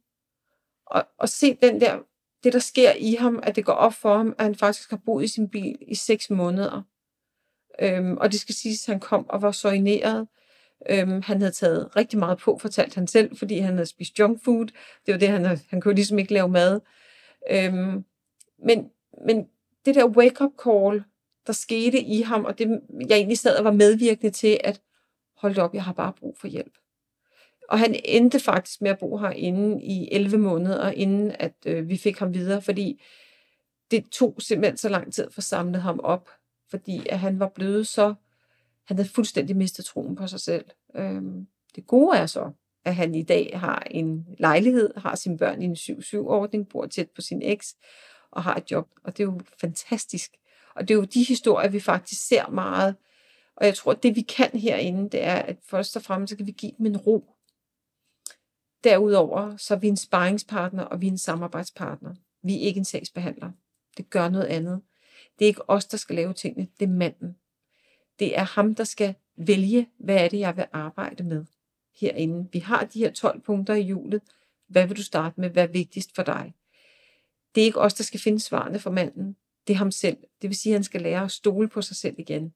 [0.86, 2.00] Og, og se den der,
[2.44, 4.98] det der sker i ham, at det går op for ham, at han faktisk har
[5.06, 6.82] boet i sin bil i seks måneder.
[7.82, 10.28] Øhm, og det skal siges, at han kom og var sorineret.
[10.90, 14.44] Øhm, han havde taget rigtig meget på, fortalt han selv, fordi han havde spist junk
[14.44, 14.68] food.
[15.06, 16.80] Det var det, han, han kunne ligesom ikke lave mad.
[17.52, 18.06] Øhm,
[18.66, 18.92] men,
[19.26, 19.48] men
[19.86, 21.04] det der wake-up call,
[21.48, 24.82] der skete i ham, og det jeg egentlig sad og var medvirkende til, at
[25.38, 26.74] hold op, jeg har bare brug for hjælp.
[27.70, 31.98] Og han endte faktisk med at bo herinde i 11 måneder, inden at øh, vi
[31.98, 33.02] fik ham videre, fordi
[33.92, 36.30] det tog simpelthen så lang tid for at samle ham op,
[36.70, 38.14] fordi at han var blevet så,
[38.86, 40.66] han havde fuldstændig mistet troen på sig selv.
[40.96, 42.52] Øhm, det gode er så,
[42.86, 47.10] at han i dag har en lejlighed, har sine børn i en 7-7-ordning, bor tæt
[47.10, 47.76] på sin eks
[48.32, 48.88] og har et job.
[49.04, 50.32] Og det er jo fantastisk.
[50.76, 52.96] Og det er jo de historier, vi faktisk ser meget.
[53.56, 56.38] Og jeg tror, at det vi kan herinde, det er, at først og fremmest så
[56.38, 57.34] kan vi give dem en ro.
[58.84, 62.16] Derudover så er vi en sparringspartner, og vi er en samarbejdspartner.
[62.44, 63.52] Vi er ikke en sagsbehandler.
[63.98, 64.82] Det gør noget andet.
[65.40, 67.38] Det er ikke os, der skal lave tingene, det er manden.
[68.20, 71.46] Det er ham, der skal vælge, hvad er det, jeg vil arbejde med
[71.96, 72.50] herinde.
[72.52, 74.22] Vi har de her 12 punkter i hjulet.
[74.68, 75.50] Hvad vil du starte med?
[75.50, 76.54] Hvad er vigtigst for dig?
[77.56, 79.36] Det er ikke os, der skal finde svarene for manden.
[79.68, 80.18] Det er ham selv.
[80.42, 82.54] Det vil sige, at han skal lære at stole på sig selv igen.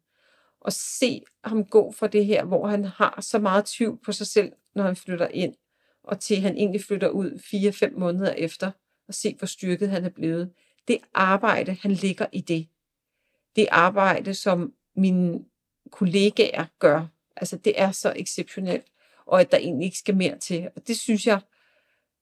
[0.61, 4.27] Og se ham gå fra det her, hvor han har så meget tvivl på sig
[4.27, 5.55] selv, når han flytter ind,
[6.03, 7.31] og til han egentlig flytter ud
[7.93, 8.71] 4-5 måneder efter,
[9.07, 10.51] og se, hvor styrket han er blevet.
[10.87, 12.67] Det arbejde, han ligger i det.
[13.55, 15.39] Det arbejde, som mine
[15.91, 17.07] kollegaer gør.
[17.35, 18.85] Altså, det er så exceptionelt
[19.27, 20.69] og at der egentlig ikke skal mere til.
[20.75, 21.39] Og det synes jeg,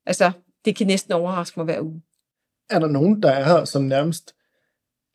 [0.06, 0.32] altså,
[0.66, 2.02] det kan næsten overraske mig hver uge.
[2.70, 4.36] Er der nogen, der er her, som nærmest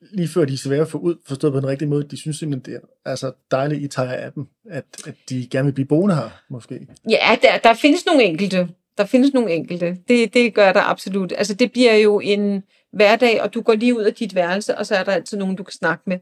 [0.00, 2.36] lige før de er svære at få ud, forstået på den rigtige måde, de synes
[2.38, 5.86] simpelthen, det er altså dejligt, I tager af dem, at, at de gerne vil blive
[5.86, 6.86] boende her, måske?
[7.10, 8.68] Ja, der, der findes nogle enkelte.
[8.98, 9.98] Der findes nogle enkelte.
[10.08, 11.32] Det, det gør der absolut.
[11.36, 14.86] Altså, det bliver jo en hverdag, og du går lige ud af dit værelse, og
[14.86, 16.18] så er der altid nogen, du kan snakke med.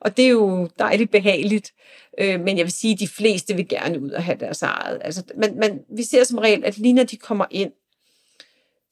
[0.00, 1.72] Og det er jo dejligt behageligt.
[2.20, 4.98] Øh, men jeg vil sige, at de fleste vil gerne ud og have deres eget.
[5.00, 7.72] Altså, men, men vi ser som regel, at lige når de kommer ind,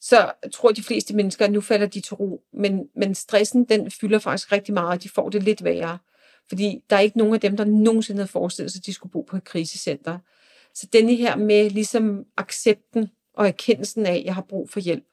[0.08, 2.42] så tror de fleste mennesker, at nu falder de til ro.
[2.52, 5.98] Men, men stressen, den fylder faktisk rigtig meget, og de får det lidt værre.
[6.48, 9.12] Fordi der er ikke nogen af dem, der nogensinde havde forestillet sig, at de skulle
[9.12, 10.18] bo på et krisecenter.
[10.74, 15.04] Så denne her med ligesom accepten og erkendelsen af, at jeg har brug for hjælp,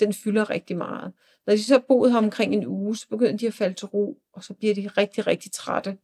[0.00, 1.12] den fylder rigtig meget.
[1.46, 3.86] Når de så har boet her omkring en uge, så begynder de at falde til
[3.86, 5.96] ro, og så bliver de rigtig, rigtig trætte.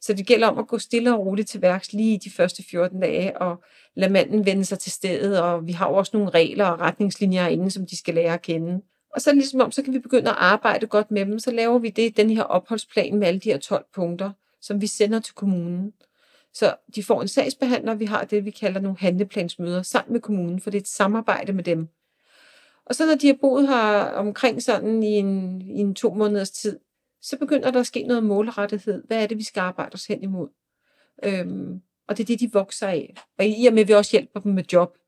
[0.00, 2.62] Så det gælder om at gå stille og roligt til værks lige i de første
[2.70, 3.62] 14 dage, og
[3.94, 7.46] lade manden vende sig til stedet, og vi har jo også nogle regler og retningslinjer
[7.46, 8.82] inde, som de skal lære at kende.
[9.14, 11.78] Og så ligesom om, så kan vi begynde at arbejde godt med dem, så laver
[11.78, 14.30] vi det, den her opholdsplan med alle de her 12 punkter,
[14.60, 15.92] som vi sender til kommunen.
[16.54, 20.60] Så de får en sagsbehandler, vi har det, vi kalder nogle handleplansmøder sammen med kommunen,
[20.60, 21.88] for det er et samarbejde med dem.
[22.86, 26.50] Og så når de har boet her omkring sådan i en, i en to måneders
[26.50, 26.78] tid,
[27.22, 29.02] så begynder der at ske noget målrettighed.
[29.06, 30.48] Hvad er det, vi skal arbejde os hen imod?
[31.24, 33.14] Øhm, og det er det, de vokser af.
[33.38, 34.98] Og i og med, at vi også hjælper dem med job,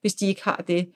[0.00, 0.92] hvis de ikke har det,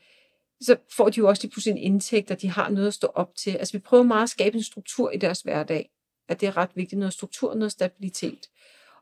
[0.60, 3.06] så får de jo også lige pludselig en indtægt, og de har noget at stå
[3.06, 3.50] op til.
[3.50, 5.90] Altså vi prøver meget at skabe en struktur i deres hverdag.
[6.28, 6.98] At det er ret vigtigt.
[6.98, 8.46] Noget struktur noget stabilitet.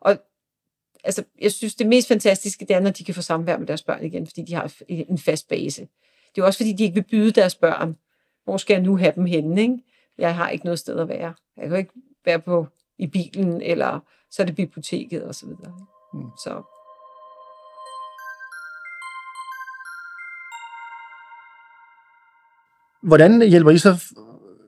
[0.01, 0.19] Og
[1.05, 3.83] altså, jeg synes, det mest fantastiske, det er, når de kan få samvær med deres
[3.83, 5.89] børn igen, fordi de har en fast base.
[6.35, 7.97] Det er også fordi, de ikke vil byde deres børn.
[8.45, 9.63] Hvor skal jeg nu have dem henne?
[9.63, 9.79] Ikke?
[10.19, 11.35] Jeg har ikke noget sted at være.
[11.57, 11.93] Jeg kan ikke
[12.25, 12.67] være på
[12.99, 14.01] i bilen, eller
[14.31, 15.87] så er det biblioteket og så videre.
[16.15, 16.31] Mm.
[16.45, 16.63] Så.
[23.03, 24.15] Hvordan hjælper I så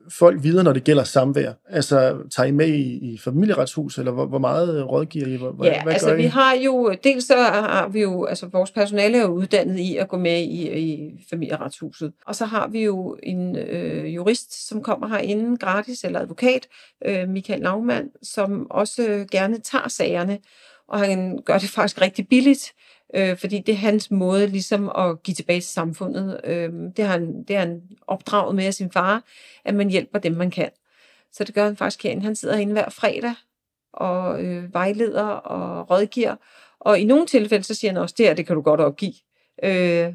[0.09, 1.51] folk videre, når det gælder samvær?
[1.69, 5.35] Altså, tager I med i, i familieretshus, eller hvor, hvor meget rådgiver I?
[5.35, 6.15] Hvor, ja, hvad altså I?
[6.15, 9.97] vi har jo, dels så har vi jo, altså vores personale er jo uddannet i
[9.97, 12.13] at gå med i, i familieretshuset.
[12.25, 16.67] Og så har vi jo en øh, jurist, som kommer herinde gratis, eller advokat,
[17.05, 20.39] øh, Michael Naumann, som også gerne tager sagerne,
[20.87, 22.73] og han gør det faktisk rigtig billigt
[23.15, 26.41] øh, fordi det er hans måde ligesom at give tilbage til samfundet.
[26.43, 29.23] Øh, det, har han, det har han opdraget med af sin far,
[29.65, 30.69] at man hjælper dem, man kan.
[31.31, 32.23] Så det gør han faktisk herinde.
[32.23, 33.33] Han sidder herinde hver fredag
[33.93, 36.35] og øh, vejleder og rådgiver.
[36.79, 39.13] Og i nogle tilfælde, så siger han også, det her, det kan du godt opgive.
[39.63, 40.13] Øh,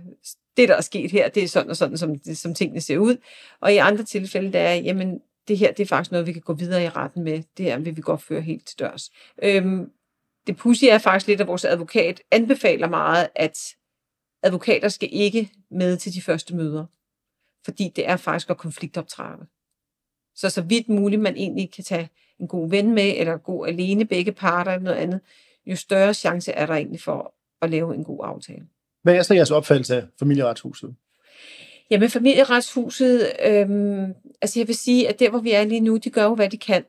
[0.57, 3.17] det, der er sket her, det er sådan og sådan, som, som tingene ser ud.
[3.61, 6.43] Og i andre tilfælde, der er, jamen, det her, det er faktisk noget, vi kan
[6.43, 7.43] gå videre i retten med.
[7.57, 9.11] Det her vil vi godt føre helt til dørs.
[9.43, 9.91] Øhm,
[10.47, 13.59] det pussy er faktisk lidt, at vores advokat anbefaler meget, at
[14.43, 16.87] advokater skal ikke med til de første møder.
[17.65, 19.47] Fordi det er faktisk at konfliktoptrappe.
[20.35, 24.05] Så så vidt muligt man egentlig kan tage en god ven med, eller gå alene
[24.05, 25.21] begge parter eller noget andet,
[25.67, 28.67] jo større chance er der egentlig for at lave en god aftale.
[29.03, 30.95] Hvad er så jeres opfattelse af familieretshuset?
[31.91, 36.11] Jamen familieretshuset, øhm, altså jeg vil sige, at der hvor vi er lige nu, de
[36.11, 36.85] gør jo hvad de kan.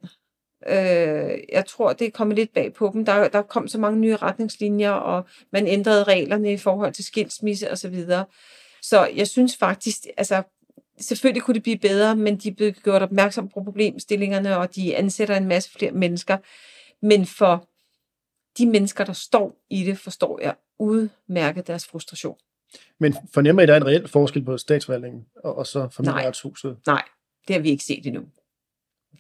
[0.67, 3.06] Øh, jeg tror, det er kommet lidt bag på dem.
[3.06, 7.71] Der, der kom så mange nye retningslinjer, og man ændrede reglerne i forhold til skilsmisse
[7.71, 7.77] osv.
[7.77, 8.25] Så, videre.
[8.82, 10.43] så jeg synes faktisk, altså
[10.99, 14.95] selvfølgelig kunne det blive bedre, men de er blevet gjort opmærksom på problemstillingerne, og de
[14.95, 16.38] ansætter en masse flere mennesker.
[17.01, 17.67] Men for
[18.58, 22.38] de mennesker, der står i det, forstår jeg udmærket deres frustration.
[22.99, 26.77] Men fornemmer I, at der er en reel forskel på statsforvaltningen og, og så familieretshuset?
[26.86, 27.03] Nej, nej,
[27.47, 28.23] det har vi ikke set endnu.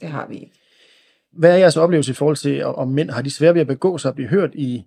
[0.01, 0.66] Det har vi ikke.
[1.37, 3.97] Hvad er jeres oplevelse i forhold til, om mænd har de svært ved at begå
[3.97, 4.83] sig og blive hørt i,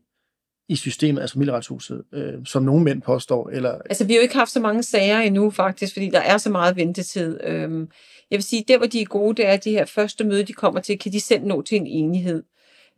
[0.69, 3.49] i systemet, altså familieretshuset, øh, som nogle mænd påstår?
[3.49, 3.79] Eller...
[3.91, 6.51] Altså, vi har jo ikke haft så mange sager endnu, faktisk, fordi der er så
[6.51, 7.41] meget ventetid.
[7.45, 7.89] Øhm,
[8.31, 10.43] jeg vil sige, der hvor de er gode, det er, at de her første møde,
[10.43, 12.43] de kommer til, kan de selv nå til en enighed.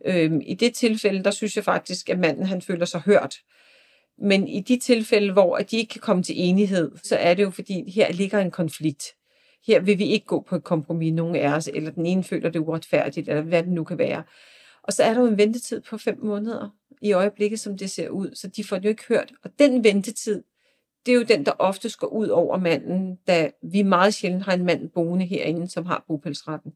[0.07, 3.35] Øhm, I det tilfælde, der synes jeg faktisk, at manden han føler sig hørt.
[4.19, 7.43] Men i de tilfælde, hvor at de ikke kan komme til enighed, så er det
[7.43, 9.05] jo, fordi her ligger en konflikt.
[9.67, 12.51] Her vil vi ikke gå på et kompromis, nogen af os, eller den ene føler
[12.51, 14.23] det uretfærdigt, eller hvad det nu kan være.
[14.83, 16.71] Og så er der jo en ventetid på fem måneder
[17.03, 19.33] i øjeblikket, som det ser ud, så de får det jo ikke hørt.
[19.45, 20.43] Og den ventetid,
[21.07, 24.53] det er jo den, der ofte går ud over manden, da vi meget sjældent har
[24.53, 26.73] en mand boende herinde, som har bopælsretten.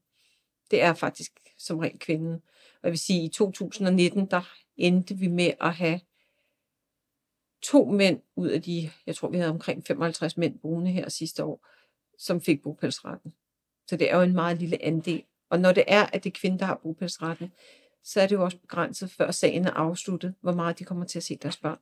[0.70, 2.33] Det er faktisk som regel kvinden.
[2.33, 6.01] Og jeg vil sige, i 2019, der endte vi med at have
[7.62, 11.44] to mænd ud af de, jeg tror vi havde omkring 55 mænd boende her sidste
[11.44, 11.66] år,
[12.18, 13.33] som fik bopælsretten.
[13.87, 15.22] Så det er jo en meget lille andel.
[15.50, 17.52] Og når det er, at det er kvinder, der har bopælsretten,
[18.05, 21.18] så er det jo også begrænset, før sagen er afsluttet, hvor meget de kommer til
[21.18, 21.79] at se deres børn.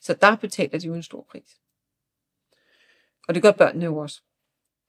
[0.00, 1.60] Så der betaler de jo en stor pris.
[3.28, 4.22] Og det gør børnene jo også.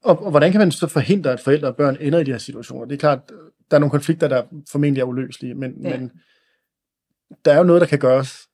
[0.03, 2.37] Og, og hvordan kan man så forhindre, at forældre og børn ender i de her
[2.37, 2.85] situationer?
[2.85, 3.31] Det er klart,
[3.71, 5.97] der er nogle konflikter, der formentlig er uløselige, men, ja.
[5.97, 6.11] men
[7.45, 8.49] der er jo noget, der kan gøres.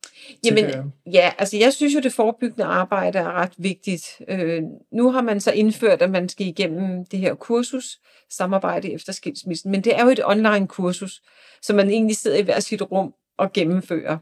[0.46, 4.22] Jamen, ja, altså jeg synes jo, det forebyggende arbejde er ret vigtigt.
[4.28, 9.14] Øh, nu har man så indført, at man skal igennem det her kursus, samarbejde efter
[9.14, 11.22] skilsmissen, men det er jo et online kursus,
[11.62, 14.18] så man egentlig sidder i hver sit rum og gennemfører.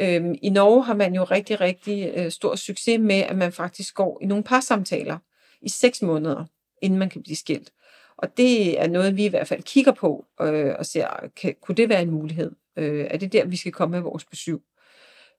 [0.00, 3.94] Øh, I Norge har man jo rigtig, rigtig øh, stor succes med, at man faktisk
[3.94, 5.18] går i nogle parsamtaler
[5.62, 6.44] i seks måneder,
[6.82, 7.72] inden man kan blive skilt.
[8.18, 11.74] Og det er noget, vi i hvert fald kigger på øh, og ser, kan, kunne
[11.74, 12.52] det være en mulighed?
[12.76, 14.58] Øh, er det der, vi skal komme med vores besøg?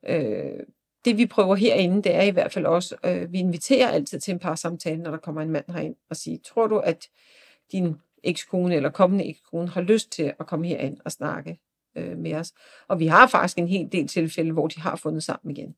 [0.05, 0.60] Øh,
[1.05, 4.31] det vi prøver herinde, det er i hvert fald også, øh, vi inviterer altid til
[4.31, 7.07] en par samtale, når der kommer en mand herind og siger, tror du, at
[7.71, 11.60] din ekskone eller kommende ekskone har lyst til at komme herind og snakke
[11.97, 12.53] øh, med os?
[12.88, 15.75] Og vi har faktisk en hel del tilfælde, hvor de har fundet sammen igen.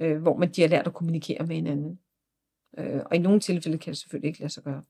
[0.00, 1.98] Øh, hvor man de har lært at kommunikere med hinanden.
[2.78, 4.82] Øh, og i nogle tilfælde kan det selvfølgelig ikke lade sig gøre.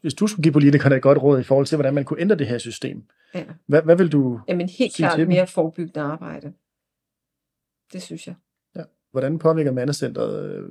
[0.00, 2.36] Hvis du skulle give politikerne et godt råd i forhold til, hvordan man kunne ændre
[2.36, 3.02] det her system,
[3.34, 3.44] ja.
[3.66, 6.52] hvad, hvad vil du Jamen helt klart mere forebyggende arbejde.
[7.92, 8.34] Det synes jeg.
[8.76, 8.82] Ja.
[9.10, 10.62] Hvordan påvirker mandecentret øh,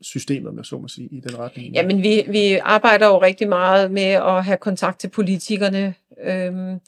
[0.00, 1.74] systemet, med så må sige, i den retning?
[1.74, 5.94] Jamen, vi, vi arbejder jo rigtig meget med at have kontakt til politikerne.
[6.22, 6.80] Øhm,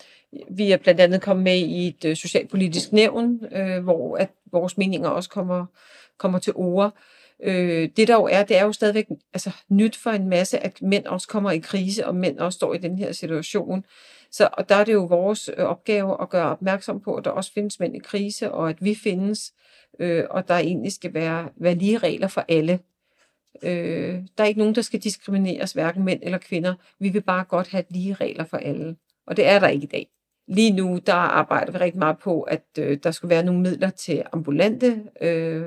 [0.51, 4.79] vi er blandt andet kommet med i et øh, socialpolitisk nævn, øh, hvor at vores
[4.79, 5.67] meninger også kommer,
[6.19, 6.95] kommer til ord.
[7.43, 10.83] Øh, det der jo er, det er jo stadigvæk altså, nyt for en masse, at
[10.83, 13.85] mænd også kommer i krise, og mænd også står i den her situation.
[14.31, 17.31] Så og der er det jo vores øh, opgave at gøre opmærksom på, at der
[17.31, 19.53] også findes mænd i krise, og at vi findes,
[20.01, 22.79] øh, og der egentlig skal være, være lige regler for alle.
[23.62, 26.75] Øh, der er ikke nogen, der skal diskrimineres, hverken mænd eller kvinder.
[27.01, 28.97] Vi vil bare godt have lige regler for alle.
[29.27, 30.09] Og det er der ikke i dag.
[30.49, 33.91] Lige nu, der arbejder vi rigtig meget på, at øh, der skal være nogle midler
[33.91, 35.67] til ambulante, øh,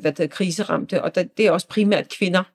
[0.00, 2.53] hvad det kriseramte, og der, det er også primært kvinder,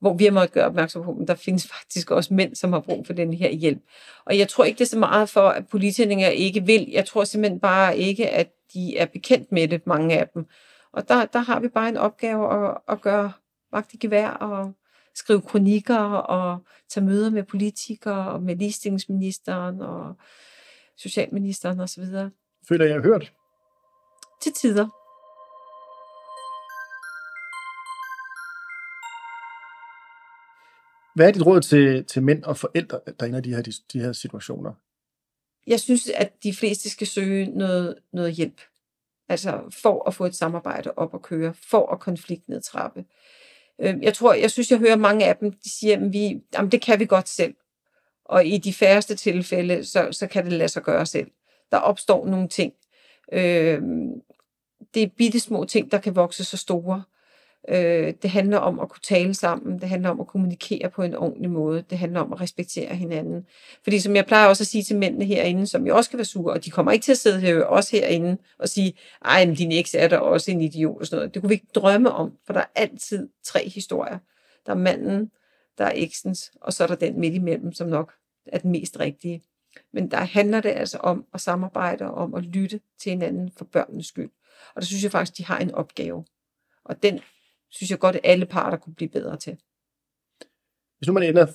[0.00, 2.80] hvor vi har måttet gøre opmærksom på, at der findes faktisk også mænd, som har
[2.80, 3.82] brug for den her hjælp.
[4.24, 6.88] Og jeg tror ikke, det er så meget for, at politikere ikke vil.
[6.90, 10.46] Jeg tror simpelthen bare ikke, at de er bekendt med det, mange af dem.
[10.92, 13.32] Og der, der har vi bare en opgave at, at gøre
[13.72, 14.72] vagt i gevær og
[15.14, 16.58] skrive kronikker og
[16.88, 20.14] tage møder med politikere og med ligestillingsministeren og
[20.96, 22.04] socialministeren osv.
[22.68, 23.32] Føler jeg hørt?
[24.42, 24.99] Til tider.
[31.14, 33.72] Hvad er dit råd til, til mænd og forældre, der er i de her, de,
[33.92, 34.72] de her situationer?
[35.66, 38.60] Jeg synes, at de fleste skal søge noget, noget hjælp.
[39.28, 43.04] Altså for at få et samarbejde op at køre, for at konfliktnedtrappe.
[43.78, 46.70] Øhm, jeg tror, jeg synes, jeg hører mange af dem, de siger, at vi, jamen,
[46.72, 47.54] det kan vi godt selv.
[48.24, 51.30] Og i de færreste tilfælde, så, så kan det lade sig gøre selv.
[51.70, 52.72] Der opstår nogle ting.
[53.32, 53.82] Øh,
[54.94, 56.96] det er bitte små ting, der kan vokse så store.
[56.96, 57.19] Øh,
[57.68, 61.14] Øh, det handler om at kunne tale sammen, det handler om at kommunikere på en
[61.14, 63.46] ordentlig måde, det handler om at respektere hinanden.
[63.82, 66.24] Fordi som jeg plejer også at sige til mændene herinde, som jo også kan være
[66.24, 68.94] sure, og de kommer ikke til at sidde her, også herinde og sige,
[69.24, 71.34] ej, men din eks er der også en idiot og sådan noget.
[71.34, 74.18] Det kunne vi ikke drømme om, for der er altid tre historier.
[74.66, 75.30] Der er manden,
[75.78, 78.12] der er eksens, og så er der den midt imellem, som nok
[78.46, 79.42] er den mest rigtige.
[79.92, 83.64] Men der handler det altså om at samarbejde og om at lytte til hinanden for
[83.64, 84.30] børnenes skyld.
[84.74, 86.24] Og der synes jeg faktisk, de har en opgave.
[86.84, 87.20] Og den
[87.70, 89.56] synes jeg godt, at alle parter kunne blive bedre til.
[90.98, 91.46] Hvis nu man ender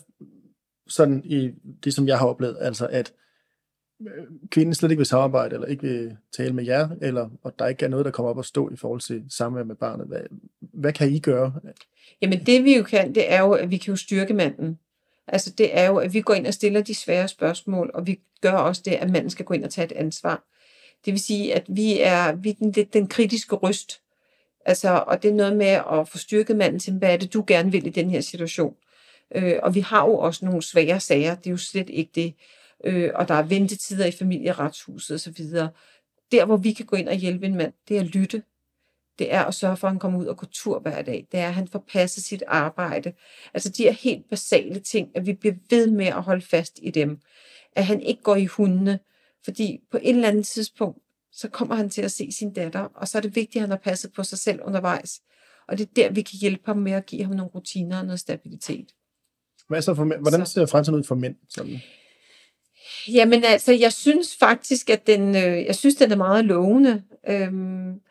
[0.87, 1.51] sådan i
[1.83, 3.13] det, som jeg har oplevet, altså at
[4.01, 7.67] øh, kvinden slet ikke vil samarbejde, eller ikke vil tale med jer, eller og der
[7.67, 10.07] ikke er noget, der kommer op og stå i forhold til samvær med barnet.
[10.07, 10.21] Hvad,
[10.59, 11.53] hvad kan I gøre?
[12.21, 14.79] Jamen det vi jo kan, det er jo, at vi kan jo styrke manden.
[15.27, 18.19] Altså det er jo, at vi går ind og stiller de svære spørgsmål, og vi
[18.41, 20.43] gør også det, at manden skal gå ind og tage et ansvar.
[21.05, 24.01] Det vil sige, at vi er, vi er den, lidt den kritiske røst.
[24.65, 27.43] Altså, og det er noget med at få styrket manden til, hvad er det, du
[27.47, 28.75] gerne vil i den her situation.
[29.35, 32.33] Øh, og vi har jo også nogle svære sager, det er jo slet ikke det.
[32.83, 35.45] Øh, og der er ventetider i familieretshuset osv.
[36.31, 38.43] Der, hvor vi kan gå ind og hjælpe en mand, det er at lytte.
[39.19, 41.27] Det er at sørge for, at han kommer ud og går tur hver dag.
[41.31, 43.13] Det er, at han får passet sit arbejde.
[43.53, 46.91] Altså de er helt basale ting, at vi bliver ved med at holde fast i
[46.91, 47.19] dem.
[47.75, 48.99] At han ikke går i hundene.
[49.45, 50.99] Fordi på et eller andet tidspunkt,
[51.35, 53.69] så kommer han til at se sin datter, og så er det vigtigt, at han
[53.69, 55.21] har passet på sig selv undervejs.
[55.67, 58.05] Og det er der, vi kan hjælpe ham med at give ham nogle rutiner og
[58.05, 58.85] noget stabilitet.
[59.67, 60.21] Hvad så for mænd?
[60.21, 61.35] Hvordan ser fremtiden ud for mænd?
[61.49, 61.77] Sådan?
[63.07, 67.03] Jamen altså, jeg synes faktisk, at den, øh, jeg synes, den er meget lovende.
[67.27, 68.01] Øhm,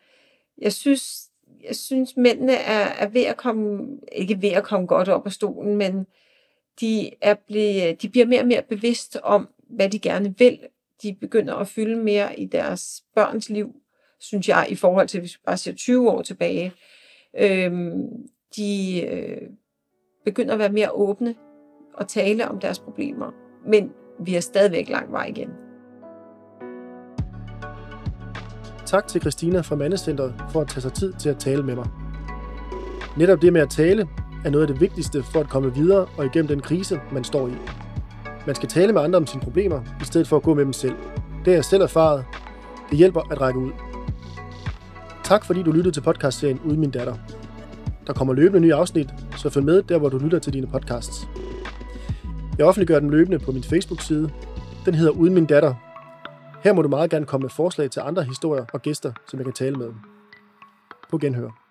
[0.57, 1.29] jeg synes,
[1.67, 5.31] jeg synes mændene er, er ved at komme, ikke ved at komme godt op af
[5.31, 6.05] stolen, men
[6.79, 10.59] de, er ble, de bliver mere og mere bevidst om, hvad de gerne vil.
[11.03, 13.75] De begynder at fylde mere i deres børns liv,
[14.19, 16.71] synes jeg, i forhold til, hvis vi bare ser 20 år tilbage.
[17.37, 18.03] Øhm,
[18.55, 19.41] de øh,
[20.25, 21.35] begynder at være mere åbne
[21.93, 23.31] og tale om deres problemer.
[23.67, 25.49] Men vi er stadigvæk lang vej igen.
[28.85, 31.87] Tak til Christina fra Mandecenteret for at tage sig tid til at tale med mig.
[33.17, 34.07] Netop det med at tale
[34.45, 37.47] er noget af det vigtigste for at komme videre og igennem den krise, man står
[37.47, 37.84] i.
[38.45, 40.73] Man skal tale med andre om sine problemer, i stedet for at gå med dem
[40.73, 40.95] selv.
[41.45, 42.25] Det er jeg selv erfaret.
[42.89, 43.71] Det hjælper at række ud.
[45.23, 47.15] Tak fordi du lyttede til podcastserien Uden min datter.
[48.07, 51.27] Der kommer løbende nye afsnit, så følg med der, hvor du lytter til dine podcasts.
[52.57, 54.29] Jeg offentliggør den løbende på min Facebook-side.
[54.85, 55.73] Den hedder Uden min datter.
[56.63, 59.45] Her må du meget gerne komme med forslag til andre historier og gæster, som jeg
[59.45, 59.89] kan tale med.
[61.09, 61.64] På genhør.